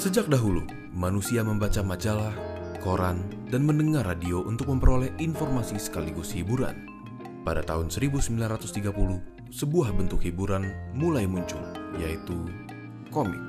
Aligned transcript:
Sejak 0.00 0.32
dahulu, 0.32 0.64
manusia 0.96 1.44
membaca 1.44 1.84
majalah, 1.84 2.32
koran, 2.80 3.20
dan 3.52 3.68
mendengar 3.68 4.08
radio 4.08 4.40
untuk 4.48 4.72
memperoleh 4.72 5.12
informasi 5.20 5.76
sekaligus 5.76 6.32
hiburan. 6.32 6.88
Pada 7.44 7.60
tahun 7.60 7.92
1930, 7.92 8.80
sebuah 9.52 9.92
bentuk 9.92 10.24
hiburan 10.24 10.72
mulai 10.96 11.28
muncul, 11.28 11.60
yaitu 12.00 12.48
komik. 13.12 13.44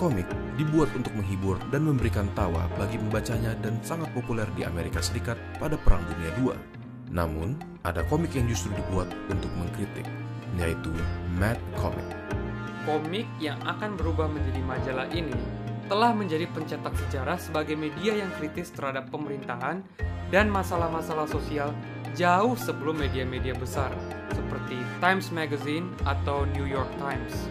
Komik 0.00 0.24
dibuat 0.56 0.88
untuk 0.96 1.12
menghibur 1.12 1.60
dan 1.68 1.84
memberikan 1.84 2.32
tawa 2.32 2.64
bagi 2.80 2.96
pembacanya 2.96 3.52
dan 3.60 3.76
sangat 3.84 4.08
populer 4.16 4.48
di 4.56 4.64
Amerika 4.64 5.04
Serikat 5.04 5.36
pada 5.60 5.76
Perang 5.76 6.00
Dunia 6.16 6.32
II. 6.40 6.56
Namun, 7.12 7.60
ada 7.84 8.00
komik 8.08 8.32
yang 8.32 8.48
justru 8.48 8.72
dibuat 8.72 9.12
untuk 9.28 9.52
mengkritik, 9.52 10.08
yaitu 10.56 10.96
Mad 11.36 11.60
Comic. 11.76 12.08
Komik 12.86 13.26
yang 13.42 13.58
akan 13.66 13.98
berubah 13.98 14.30
menjadi 14.30 14.62
majalah 14.62 15.10
ini 15.10 15.34
telah 15.90 16.14
menjadi 16.14 16.46
pencetak 16.54 16.94
sejarah 16.94 17.34
sebagai 17.34 17.74
media 17.74 18.14
yang 18.14 18.30
kritis 18.38 18.70
terhadap 18.70 19.10
pemerintahan 19.10 19.82
dan 20.30 20.46
masalah-masalah 20.46 21.26
sosial 21.26 21.74
jauh 22.14 22.54
sebelum 22.54 22.98
media-media 23.02 23.58
besar 23.58 23.90
seperti 24.30 24.78
Times 25.02 25.34
Magazine 25.34 25.90
atau 26.06 26.46
New 26.54 26.66
York 26.66 26.90
Times. 27.02 27.50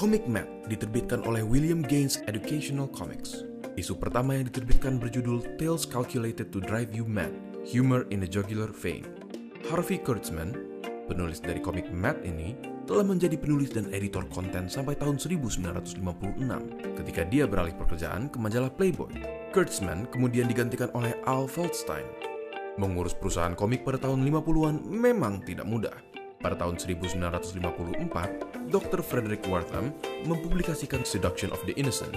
Comic 0.00 0.24
Mad 0.24 0.48
diterbitkan 0.64 1.20
oleh 1.28 1.44
William 1.44 1.84
Gaines 1.84 2.24
Educational 2.24 2.88
Comics. 2.88 3.44
Isu 3.76 4.00
pertama 4.00 4.32
yang 4.32 4.48
diterbitkan 4.48 4.96
berjudul 4.96 5.60
Tales 5.60 5.84
Calculated 5.84 6.48
to 6.48 6.64
Drive 6.64 6.96
You 6.96 7.04
Mad, 7.04 7.28
Humor 7.68 8.08
in 8.08 8.24
a 8.24 8.28
Jugular 8.32 8.72
Vein. 8.72 9.04
Harvey 9.68 10.00
Kurtzman, 10.00 10.56
penulis 11.04 11.44
dari 11.44 11.60
komik 11.60 11.92
Mad 11.92 12.16
ini, 12.24 12.56
telah 12.88 13.04
menjadi 13.04 13.36
penulis 13.36 13.76
dan 13.76 13.92
editor 13.92 14.24
konten 14.32 14.72
sampai 14.72 14.96
tahun 14.96 15.20
1956 15.20 16.00
ketika 16.96 17.22
dia 17.28 17.44
beralih 17.44 17.76
pekerjaan 17.76 18.32
ke 18.32 18.40
majalah 18.40 18.72
Playboy. 18.72 19.12
Kurtzman 19.52 20.08
kemudian 20.08 20.48
digantikan 20.48 20.88
oleh 20.96 21.12
Al 21.28 21.44
Feldstein. 21.44 22.08
Mengurus 22.80 23.12
perusahaan 23.12 23.52
komik 23.52 23.84
pada 23.84 24.00
tahun 24.00 24.24
50-an 24.24 24.80
memang 24.80 25.44
tidak 25.44 25.68
mudah. 25.68 26.09
Pada 26.40 26.56
tahun 26.56 26.80
1954, 26.80 28.72
Dr. 28.72 29.00
Frederick 29.04 29.44
Wortham 29.44 29.92
mempublikasikan 30.24 31.04
Seduction 31.04 31.52
of 31.52 31.60
the 31.68 31.76
Innocent. 31.76 32.16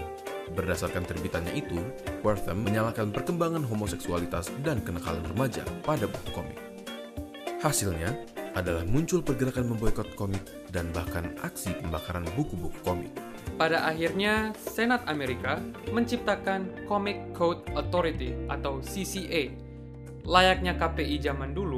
Berdasarkan 0.55 1.03
terbitannya 1.03 1.59
itu, 1.59 1.75
Wortham 2.23 2.63
menyalahkan 2.63 3.11
perkembangan 3.11 3.67
homoseksualitas 3.67 4.47
dan 4.63 4.79
kenakalan 4.79 5.27
remaja 5.27 5.67
pada 5.83 6.07
buku 6.07 6.31
komik. 6.31 6.55
Hasilnya 7.59 8.15
adalah 8.55 8.87
muncul 8.87 9.19
pergerakan 9.19 9.75
memboikot 9.75 10.15
komik 10.15 10.71
dan 10.71 10.87
bahkan 10.95 11.35
aksi 11.43 11.75
pembakaran 11.83 12.23
buku-buku 12.39 12.79
komik. 12.79 13.11
Pada 13.59 13.83
akhirnya, 13.91 14.55
Senat 14.55 15.03
Amerika 15.11 15.59
menciptakan 15.91 16.87
Comic 16.87 17.19
Code 17.35 17.67
Authority 17.75 18.31
atau 18.47 18.79
CCA. 18.79 19.51
Layaknya 20.23 20.79
KPI 20.79 21.19
zaman 21.19 21.51
dulu, 21.51 21.72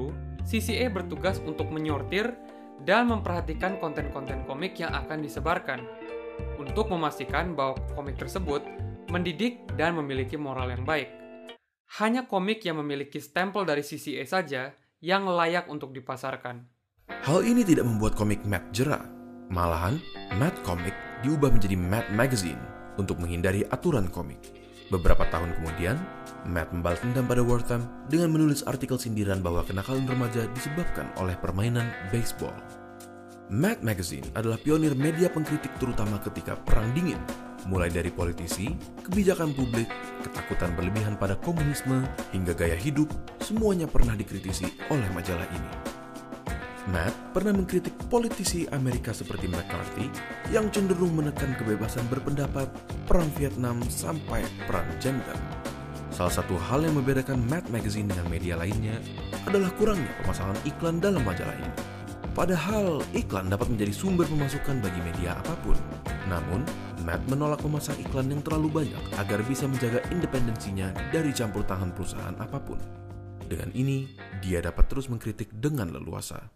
CCA 0.45 0.93
bertugas 0.93 1.41
untuk 1.41 1.73
menyortir 1.73 2.37
dan 2.85 3.09
memperhatikan 3.09 3.81
konten-konten 3.81 4.45
komik 4.45 4.77
yang 4.77 4.93
akan 4.93 5.25
disebarkan 5.25 5.81
untuk 6.61 6.87
memastikan 6.93 7.57
bahwa 7.57 7.81
komik 7.97 8.15
tersebut 8.21 8.61
mendidik 9.09 9.65
dan 9.73 9.97
memiliki 9.97 10.37
moral 10.37 10.69
yang 10.69 10.85
baik. 10.85 11.09
Hanya 11.97 12.29
komik 12.29 12.61
yang 12.65 12.77
memiliki 12.81 13.17
stempel 13.17 13.65
dari 13.65 13.81
CCA 13.81 14.25
saja 14.25 14.73
yang 15.01 15.25
layak 15.25 15.69
untuk 15.69 15.93
dipasarkan. 15.93 16.65
Hal 17.25 17.45
ini 17.45 17.61
tidak 17.61 17.85
membuat 17.85 18.17
komik 18.17 18.41
Mad 18.45 18.69
jera. 18.73 19.01
Malahan, 19.49 20.01
Mad 20.41 20.57
Comic 20.65 20.93
diubah 21.21 21.53
menjadi 21.53 21.77
Mad 21.77 22.09
Magazine 22.09 22.57
untuk 22.97 23.21
menghindari 23.21 23.61
aturan 23.69 24.09
komik. 24.09 24.64
Beberapa 24.93 25.25
tahun 25.33 25.57
kemudian, 25.57 25.97
Matt 26.45 26.69
membalas 26.69 27.01
dendam 27.01 27.25
pada 27.25 27.41
Wortham 27.41 27.81
dengan 28.05 28.29
menulis 28.29 28.61
artikel 28.69 29.01
sindiran 29.01 29.41
bahwa 29.41 29.65
kenakalan 29.65 30.05
remaja 30.05 30.45
disebabkan 30.53 31.09
oleh 31.17 31.33
permainan 31.41 31.89
baseball. 32.13 32.53
Mad 33.49 33.81
Magazine 33.81 34.25
adalah 34.37 34.57
pionir 34.61 34.93
media 34.93 35.29
pengkritik 35.29 35.73
terutama 35.81 36.21
ketika 36.21 36.57
Perang 36.65 36.93
Dingin, 36.93 37.17
mulai 37.65 37.89
dari 37.89 38.13
politisi, 38.13 38.73
kebijakan 39.05 39.53
publik, 39.57 39.89
ketakutan 40.21 40.73
berlebihan 40.77 41.17
pada 41.17 41.33
komunisme, 41.41 42.05
hingga 42.33 42.53
gaya 42.53 42.77
hidup, 42.77 43.09
semuanya 43.41 43.89
pernah 43.89 44.13
dikritisi 44.13 44.69
oleh 44.89 45.09
majalah 45.13 45.45
ini. 45.49 45.94
Matt 46.85 47.33
pernah 47.33 47.49
mengkritik 47.49 47.97
politisi 48.13 48.69
Amerika 48.69 49.09
seperti 49.09 49.49
McCarthy 49.49 50.05
yang 50.53 50.69
cenderung 50.69 51.17
menekan 51.17 51.57
kebebasan 51.57 52.05
berpendapat, 52.13 52.69
perang 53.09 53.25
Vietnam 53.41 53.81
sampai 53.89 54.45
perang 54.69 54.85
gender. 55.01 55.33
Salah 56.13 56.29
satu 56.29 56.53
hal 56.55 56.85
yang 56.85 56.93
membedakan 56.93 57.41
Matt 57.49 57.73
Magazine 57.73 58.05
dengan 58.05 58.29
media 58.29 58.53
lainnya 58.53 59.01
adalah 59.49 59.73
kurangnya 59.75 60.13
pemasangan 60.21 60.61
iklan 60.63 61.01
dalam 61.01 61.25
majalah 61.25 61.57
ini. 61.57 61.73
Padahal 62.37 63.01
iklan 63.17 63.49
dapat 63.49 63.67
menjadi 63.73 63.91
sumber 63.95 64.29
pemasukan 64.29 64.77
bagi 64.77 65.01
media 65.01 65.41
apa 65.41 65.57
pun. 65.65 65.75
Namun, 66.29 66.61
Matt 67.01 67.25
menolak 67.27 67.65
memasang 67.65 67.97
iklan 67.97 68.29
yang 68.29 68.45
terlalu 68.45 68.85
banyak 68.85 69.03
agar 69.17 69.41
bisa 69.41 69.65
menjaga 69.65 70.05
independensinya 70.13 70.93
dari 71.09 71.33
campur 71.33 71.65
tangan 71.65 71.89
perusahaan 71.97 72.37
apa 72.37 72.61
pun. 72.61 72.77
Dengan 73.45 73.73
ini, 73.73 74.05
dia 74.39 74.61
dapat 74.61 74.85
terus 74.85 75.09
mengkritik 75.09 75.49
dengan 75.57 75.89
leluasa. 75.89 76.54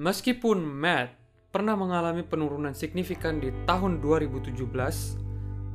Meskipun 0.00 0.64
Matt 0.64 1.12
pernah 1.52 1.76
mengalami 1.76 2.24
penurunan 2.24 2.72
signifikan 2.72 3.36
di 3.36 3.52
tahun 3.68 4.00
2017, 4.00 4.56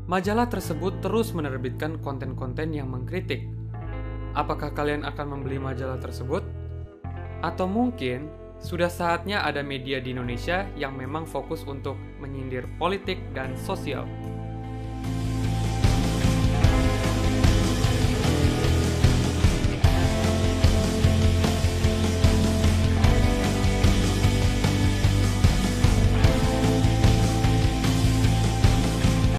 majalah 0.09 0.49
tersebut 0.49 1.05
terus 1.05 1.37
menerbitkan 1.37 2.01
konten-konten 2.01 2.73
yang 2.73 2.89
mengkritik. 2.89 3.45
Apakah 4.33 4.73
kalian 4.73 5.05
akan 5.05 5.37
membeli 5.37 5.61
majalah 5.61 6.01
tersebut? 6.01 6.41
Atau 7.45 7.69
mungkin 7.69 8.25
sudah 8.57 8.89
saatnya 8.89 9.45
ada 9.45 9.61
media 9.61 10.01
di 10.01 10.17
Indonesia 10.17 10.65
yang 10.73 10.97
memang 10.97 11.29
fokus 11.29 11.61
untuk 11.69 11.93
menyindir 12.17 12.65
politik 12.81 13.21
dan 13.37 13.53
sosial. 13.53 14.09